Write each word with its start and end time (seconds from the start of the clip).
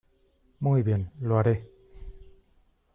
Muy 0.59 0.81
bien, 0.81 1.11
lo 1.19 1.37
haré. 1.37 1.69